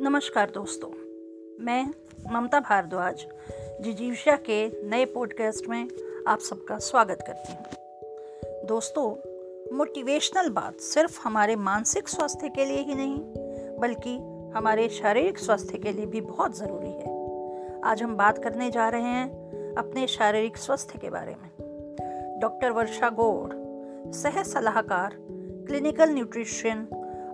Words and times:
नमस्कार 0.00 0.50
दोस्तों, 0.50 0.88
मैं 1.64 1.86
ममता 2.32 2.58
भारद्वाज 2.60 3.24
जिजीविशा 3.80 4.36
के 4.36 4.88
नए 4.88 5.04
पॉडकास्ट 5.04 5.66
में 5.68 5.88
आप 6.28 6.38
सबका 6.38 6.78
स्वागत 6.78 7.24
करती 7.26 7.52
हूँ। 7.52 8.66
दोस्तों 8.66 9.06
मोटिवेशनल 9.76 10.48
बात 10.48 10.80
सिर्फ़ 10.80 11.20
हमारे 11.22 11.56
मानसिक 11.56 12.08
स्वास्थ्य 12.08 12.48
के 12.48 12.64
लिए 12.64 12.82
ही 12.82 12.94
नहीं, 12.94 13.18
बल्कि 13.78 14.14
हमारे 14.54 14.88
शारीरिक 14.88 15.38
स्वास्थ्य 15.38 15.78
के 15.78 15.92
लिए 15.92 16.06
भी 16.06 16.20
बहुत 16.20 16.56
ज़रूरी 16.56 16.90
है। 16.90 17.80
आज 17.84 18.02
हम 18.02 18.16
बात 18.16 18.38
करने 18.38 18.70
जा 18.70 18.88
रहे 18.88 19.02
हैं 19.02 19.74
अपने 19.74 20.06
शारीरिक 20.06 20.56
स्वास्थ्य 20.56 20.98
के 20.98 21.10
बारे 21.10 21.34
में। 21.34 21.50
डॉक्टर 22.40 22.70
वर्षा 22.70 23.10
गौड़, 23.10 23.52
सह 24.12 24.42
सलाहकार, 24.42 25.16
clinical 25.66 26.10
nutrition 26.10 26.86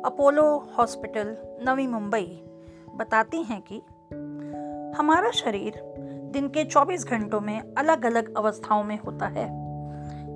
Apollo 0.04 0.58
hospital, 0.78 1.36
Navi 1.68 1.86
Mumbai. 1.86 2.40
बताती 2.96 3.42
हैं 3.42 3.60
कि 3.62 3.76
हमारा 4.98 5.30
शरीर 5.30 5.80
दिन 6.32 6.48
के 6.48 6.64
24 6.64 7.04
घंटों 7.04 7.40
में 7.40 7.74
अलग 7.74 8.04
अलग 8.06 8.34
अवस्थाओं 8.36 8.84
में 8.84 8.98
होता 8.98 9.26
है। 9.26 9.46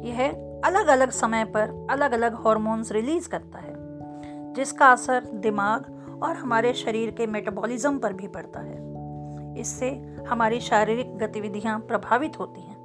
यह 0.07 0.29
अलग 0.65 0.87
अलग 0.87 1.11
समय 1.11 1.45
पर 1.45 1.87
अलग 1.91 2.13
अलग 2.13 2.35
हॉर्मोन्स 2.35 2.93
रिलीज़ 2.93 3.29
करता 3.29 3.59
है, 3.59 3.75
जिसका 4.55 4.87
असर 4.87 5.25
दिमाग 5.37 6.21
और 6.23 6.37
हमारे 6.37 6.73
शरीर 6.75 7.11
के 7.11 7.27
मेटाबॉलिज्म 7.27 7.99
पर 7.99 8.13
भी 8.13 8.29
पड़ता 8.29 8.61
है। 8.61 8.87
इससे 9.61 9.91
हमारी 10.29 10.61
शारीरिक 10.61 11.17
गतिविधियाँ 11.17 11.79
प्रभावित 11.79 12.39
होती 12.39 12.61
हैं। 12.61 12.77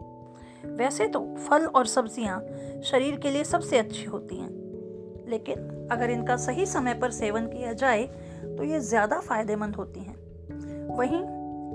वैसे 0.78 1.08
तो 1.08 1.20
फल 1.40 1.66
और 1.66 1.86
सब्ज़ियाँ 1.86 2.40
शरीर 2.84 3.16
के 3.16 3.30
लिए 3.30 3.44
सबसे 3.44 3.78
अच्छी 3.78 4.03
होती 4.05 4.36
हैं, 4.36 4.50
लेकिन 5.30 5.88
अगर 5.92 6.09
इनका 6.09 6.36
सही 6.38 6.66
समय 6.66 6.94
पर 6.94 7.11
सेवन 7.11 7.48
किया 7.48 7.73
जाए 7.73 8.03
तो 8.58 8.63
ये 8.63 8.80
ज़्यादा 8.80 9.19
फ़ायदेमंद 9.19 9.75
होती 9.75 9.99
हैं। 9.99 10.16
वहीं 10.97 11.22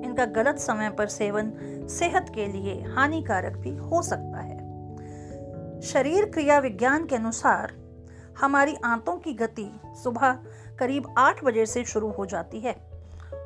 इनका 0.05 0.25
गलत 0.25 0.59
समय 0.59 0.91
पर 0.91 1.07
सेवन 1.07 1.53
सेहत 1.91 2.31
के 2.35 2.47
लिए 2.47 2.83
हानिकारक 2.97 3.57
भी 3.57 3.77
हो 3.77 4.03
सकता 4.03 4.41
है। 4.41 4.57
शरीर 5.83 6.25
क्रिया 6.25 6.59
विज्ञान 6.59 7.07
के 7.07 7.17
अनुसार 7.17 7.73
हमारी 8.41 8.77
आंतों 8.85 9.17
की 9.17 9.33
गति 9.33 9.71
सुबह 10.03 10.39
करीब 10.79 11.15
आठ 11.19 11.45
बजे 11.45 11.67
से 11.67 11.85
शुरू 11.85 12.11
हो 12.11 12.27
जाती 12.27 12.61
है 12.61 12.73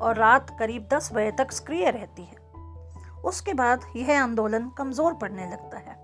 और 0.01 0.15
रात 0.15 0.55
करीब 0.59 0.87
दस 0.93 1.09
बजे 1.13 1.31
तक 1.31 1.51
सक्रिय 1.51 1.89
रहती 1.89 2.23
है। 2.23 2.41
उसके 3.25 3.53
बाद 3.53 3.81
यह 3.95 4.21
आंदोलन 4.23 4.69
कमज़ोर 4.77 5.13
पड़ने 5.13 5.49
लगता 5.51 5.77
है। 5.77 6.01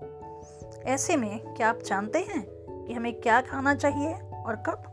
ऐसे 0.94 1.16
में 1.16 1.54
क्या 1.54 1.68
आप 1.68 1.82
जानते 1.86 2.18
हैं 2.18 2.44
कि 2.86 2.92
हमें 2.92 3.12
क्या 3.20 3.40
खाना 3.40 3.74
चाहिए 3.74 4.12
और 4.14 4.62
कब? 4.68 4.89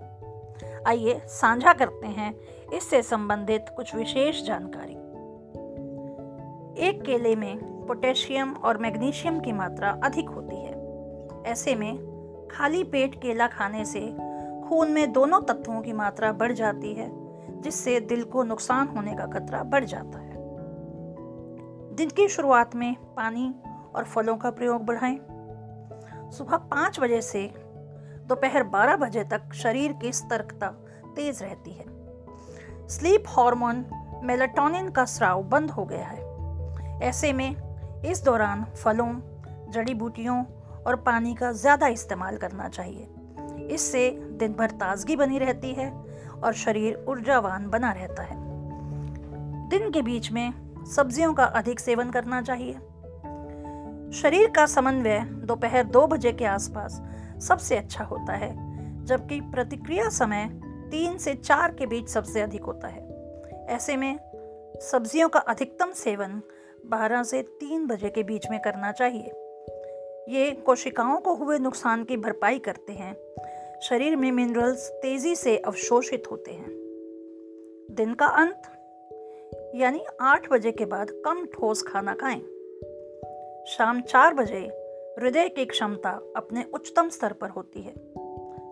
आइए 0.88 1.22
साझा 1.26 1.74
करते 1.74 2.08
हैं 2.08 2.34
इससे 2.74 3.02
संबंधित 3.02 3.66
कुछ 3.76 3.96
विशेष 3.96 4.44
जानकारी। 4.44 4.94
एक 6.88 7.02
केले 7.02 7.36
में 7.36 7.86
पोटेशियम 7.86 8.54
और 8.54 8.78
मैग्नीशियम 8.78 9.40
की 9.40 9.52
मात्रा 9.52 10.00
अधिक 10.04 10.30
होती 10.30 10.56
है। 10.56 10.78
ऐसे 11.44 11.76
में 11.76 11.98
खाली 12.52 12.84
पेट 12.84 13.16
केला 13.16 13.48
खाने 13.48 13.86
से 13.86 14.02
खून 14.68 14.92
में 14.92 15.12
दोनों 15.12 15.42
तत्वों 15.42 15.82
की 15.82 15.94
मात्रा 15.94 16.32
बढ़ 16.32 16.52
जाती 16.52 16.94
है, 16.94 17.10
जिससे 17.62 18.00
दिल 18.00 18.24
को 18.24 18.44
नुकसान 18.44 18.88
होने 18.88 19.16
का 19.16 19.26
खतरा 19.26 19.64
बढ़ 19.64 19.84
जाता 19.84 20.20
है। 20.20 20.36
दिन 21.96 22.10
की 22.10 22.28
शुरुआत 22.28 22.76
में 22.76 22.96
पानी 22.96 23.56
और 23.96 24.04
फलों 24.04 24.38
का 24.38 24.52
प्रयोग 24.52 24.86
बढ़ाएँ। 24.86 25.20
सुबह 26.32 26.58
पाँच 26.58 27.00
बजे 27.00 27.22
से 27.22 27.67
दोपहर 28.28 28.64
12 28.64 28.95
बजे 28.95 29.23
तक 29.23 29.53
शरीर 29.53 29.94
की 29.94 30.11
सतर्कता 30.11 30.67
तेज 31.16 31.42
रहती 31.44 31.72
है। 31.72 31.86
स्लीप 32.89 33.23
हार्मोन 33.27 33.86
मेलाटोनिन 34.23 34.89
का 34.89 35.05
स्राव 35.05 35.43
बंद 35.43 35.71
हो 35.71 35.86
गया 35.86 36.08
है। 36.08 36.99
ऐसे 37.02 37.33
में 37.33 37.55
इस 38.05 38.23
दौरान 38.23 38.66
फलों, 38.83 39.10
जड़ी 39.71 39.93
बूटियों 39.93 40.43
और 40.87 40.95
पानी 40.95 41.33
का 41.36 41.52
ज़्यादा 41.52 41.87
इस्तेमाल 41.87 42.37
करना 42.37 42.67
चाहिए। 42.70 43.08
इससे 43.67 44.10
दिन 44.39 44.54
भर 44.54 44.71
ताजगी 44.71 45.16
बनी 45.16 45.37
रहती 45.37 45.73
है 45.73 45.89
और 46.43 46.54
शरीर 46.54 47.05
ऊर्जावान 47.08 47.70
बना 47.70 47.92
रहता 47.92 48.23
है। 48.23 48.36
दिन 49.70 49.92
के 49.92 50.02
बीच 50.02 50.32
में 50.32 50.54
सब्जियों 50.86 51.33
का 51.33 51.45
अधिक 51.45 51.80
सेवन 51.80 52.10
करना 52.10 52.42
चाहिए। 52.42 52.73
शरीर 54.14 54.49
का 54.49 54.66
समन्वय 54.66 55.20
दोपहर 55.20 55.83
दो 55.83 56.08
बजे 56.08 56.32
के 56.32 56.45
आसपास 56.45 57.02
सबसे 57.39 57.77
अच्छा 57.77 58.03
होता 58.03 58.33
है, 58.33 58.55
जबकि 59.05 59.42
प्रतिक्रिया 59.42 60.09
समय 60.09 60.49
तीन 60.92 61.17
से 61.17 61.33
चार 61.33 61.71
के 61.71 61.86
बीच 61.86 62.09
सबसे 62.09 62.42
अधिक 62.42 62.61
होता 62.61 62.87
है। 62.87 63.08
ऐसे 63.65 63.98
में 63.98 64.20
सब्जियों 64.81 65.30
का 65.30 65.39
अधिकतम 65.39 65.92
सेवन 65.92 66.42
12 66.86 67.23
से 67.23 67.42
3 67.42 67.87
बजे 67.87 68.09
के 68.09 68.23
बीच 68.23 68.49
में 68.49 68.59
करना 68.59 68.92
चाहिए। 68.92 69.31
ये 70.30 70.52
कोशिकाओं 70.52 71.17
को 71.17 71.33
हुए 71.33 71.59
नुकसान 71.59 72.03
की 72.03 72.17
भरपाई 72.17 72.59
करते 72.59 72.93
हैं। 72.93 73.17
शरीर 73.81 74.15
में 74.15 74.31
मिनरल्स 74.31 74.89
तेज़ी 74.89 75.36
से 75.36 75.58
अवशोषित 75.58 76.23
होते 76.31 76.52
हैं। 76.52 76.69
दिन 77.92 78.14
का 78.14 78.25
अंत, 78.25 78.61
यानी 79.75 80.05
आठ 80.21 80.52
बजे 80.52 80.71
के 80.71 80.86
बाद 80.86 81.08
कम 81.11 81.45
ठोस 81.45 81.83
खाना 81.83 82.14
खाएँ। 82.14 82.42
शाम 83.67 84.02
चार 84.02 84.33
बजे 84.33 84.86
हृदय 85.20 85.50
की 85.50 85.66
क्षमता 85.66 86.10
अपने 86.36 86.66
उच्चतम 86.73 87.10
स्तर 87.10 87.33
पर 87.33 87.50
होती 87.50 87.82
है, 87.82 87.94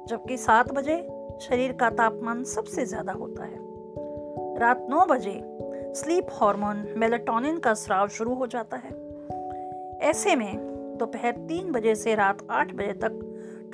जबकि 0.07 0.37
सात 0.37 0.71
बजे 0.71 0.97
शरीर 1.41 1.71
का 1.71 1.89
तापमान 1.89 2.43
सबसे 2.43 2.85
ज़्यादा 2.85 3.11
होता 3.11 3.43
है। 3.43 3.57
रात 4.59 4.87
नौ 4.89 5.05
बजे 5.05 5.41
स्लीप 5.95 6.27
हार्मोन 6.31 6.93
मेलाटोनिन 6.97 7.57
का 7.59 7.73
स्राव 7.73 8.07
शुरू 8.07 8.33
हो 8.33 8.47
जाता 8.47 8.77
है। 8.77 8.91
ऐसे 10.01 10.35
में 10.35 10.57
दोपहर 10.97 11.31
तो 11.31 11.47
तीन 11.47 11.71
बजे 11.71 11.95
से 11.95 12.15
रात 12.15 12.47
आठ 12.49 12.73
बजे 12.73 12.93
तक 12.93 13.19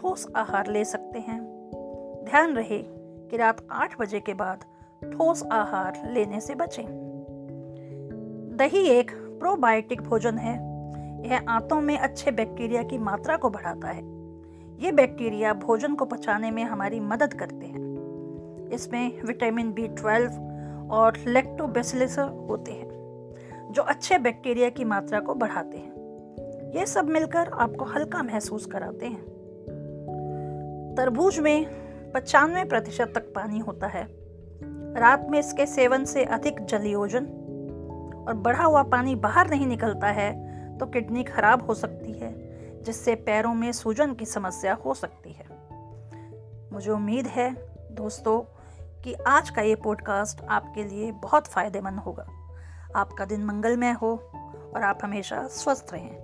ठोस 0.02 0.28
आहार 0.36 0.68
ले 0.68 0.86
सकते 0.86 1.20
हैं। 1.20 1.40
ध्यान 2.26 2.56
रहे 2.56 2.78
कि 2.78 3.38
रात 3.38 3.68
आठ 3.72 4.00
बजे 4.00 4.20
के 4.20 4.34
बाद 4.34 4.58
ठोस 5.14 5.44
आहार 5.52 6.12
लेने 6.12 6.42
से 6.42 6.56
बचें। 6.56 6.86
दही 8.58 8.88
एक 8.88 9.12
प्रोबायोटिक 9.12 10.02
भोजन 10.02 10.38
है। 10.38 10.71
यह 11.26 11.46
आंतों 11.50 11.82
में 11.82 11.98
अच्छे 11.98 12.32
बैक्टीरिया 12.32 12.84
की 12.84 12.98
मात्रा 12.98 13.38
को 13.38 13.50
बढ़ाता 13.50 13.88
है। 13.88 14.04
ये 14.80 14.92
बैक्टीरिया 14.92 15.54
भोजन 15.54 15.96
को 15.96 16.06
पचाने 16.06 16.52
में 16.52 16.64
हमारी 16.64 17.00
मदद 17.00 17.34
करते 17.34 17.66
हैं। 17.66 18.70
इसमें 18.70 19.22
विटामिन 19.22 19.74
बी 19.74 19.88
ट्वेल्व 19.88 20.32
और 20.92 21.14
लेक्टोबेसिलस 21.28 22.20
होते 22.20 22.72
हैं, 22.72 22.90
जो 23.72 23.82
अच्छे 23.82 24.18
बैक्टीरिया 24.18 24.70
की 24.70 24.84
मात्रा 24.84 25.20
को 25.20 25.34
बढ़ाते 25.34 25.78
हैं। 25.78 25.92
ये 26.76 26.86
सब 26.86 27.06
मिलकर 27.06 27.50
आपको 27.54 27.86
हल्का 27.86 28.24
महसूस 28.24 28.66
कराते 28.66 29.06
हैं। 29.06 29.22
तरबूज 30.98 31.40
में 31.40 31.66
पचानवे 32.12 32.64
प्रतिशत 32.64 33.12
तक 33.16 33.34
पानी 33.36 33.60
होता 33.60 33.88
है। 33.88 34.08
रात 34.96 35.28
में 35.30 35.40
इसके 35.40 35.66
सेवन 35.66 36.06
से 36.06 36.24
अधिक 36.24 36.66
जलयोजन 36.66 37.26
और 38.28 38.34
बढ़ा 38.34 38.64
हुआ 38.64 38.84
पानी 38.84 39.16
बाहर 39.16 39.50
नहीं 39.50 39.68
निकलता 39.68 40.08
है 40.08 40.51
तो 40.82 40.88
किडनी 40.88 41.24
खराब 41.24 41.66
हो 41.66 41.74
सकती 41.74 42.12
है, 42.12 42.34
जिससे 42.84 43.16
पैरों 43.16 43.54
में 43.54 43.72
सूजन 43.72 44.14
की 44.14 44.26
समस्या 44.26 44.74
हो 44.74 44.94
सकती 44.94 45.32
है। 45.32 45.46
मुझे 46.74 46.92
उम्मीद 46.92 47.28
है, 47.28 47.76
दोस्तों, 47.92 48.42
कि 49.02 49.14
आज 49.14 49.50
का 49.50 49.62
ये 49.62 49.76
पॉडकास्ट 49.76 50.42
आपके 50.42 50.84
लिए 50.84 51.12
बहुत 51.12 51.48
फ़ायदेमंद 51.48 52.00
होगा। 52.00 52.28
आपका 52.96 53.26
दिन 53.26 53.46
मंगलमय 53.46 53.92
हो 53.92 54.32
और 54.76 54.84
आप 54.84 55.00
हमेशा 55.04 55.48
स्वस्थ 55.48 55.88
रहें। 55.94 56.18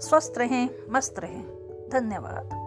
स्वस्थ 0.00 0.34
रहें, 0.38 0.70
मस्त 0.90 1.18
रहें। 1.18 1.44
धन्यवाद। 1.92 2.65